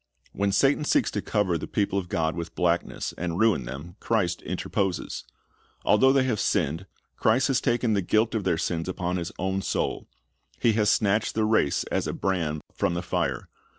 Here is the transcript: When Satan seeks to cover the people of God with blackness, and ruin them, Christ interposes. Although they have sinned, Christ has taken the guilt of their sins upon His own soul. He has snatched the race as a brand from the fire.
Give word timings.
When 0.31 0.51
Satan 0.51 0.83
seeks 0.83 1.11
to 1.11 1.21
cover 1.21 1.59
the 1.59 1.67
people 1.67 1.99
of 1.99 2.09
God 2.09 2.35
with 2.35 2.55
blackness, 2.55 3.13
and 3.19 3.37
ruin 3.37 3.65
them, 3.65 3.97
Christ 3.99 4.41
interposes. 4.41 5.25
Although 5.85 6.11
they 6.11 6.23
have 6.23 6.39
sinned, 6.39 6.87
Christ 7.17 7.49
has 7.49 7.61
taken 7.61 7.93
the 7.93 8.01
guilt 8.01 8.33
of 8.33 8.43
their 8.43 8.57
sins 8.57 8.89
upon 8.89 9.17
His 9.17 9.31
own 9.37 9.61
soul. 9.61 10.07
He 10.59 10.73
has 10.73 10.89
snatched 10.89 11.35
the 11.35 11.45
race 11.45 11.83
as 11.91 12.07
a 12.07 12.13
brand 12.13 12.63
from 12.73 12.95
the 12.95 13.03
fire. 13.03 13.47